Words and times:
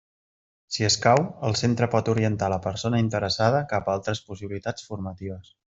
Si 0.77 0.87
escau, 0.87 1.21
el 1.49 1.57
centre 1.61 1.89
pot 1.97 2.09
orientar 2.15 2.49
la 2.55 2.59
persona 2.65 3.05
interessada 3.07 3.63
cap 3.75 3.91
a 3.93 3.99
altres 3.99 4.27
possibilitats 4.31 4.93
formatives. 4.93 5.59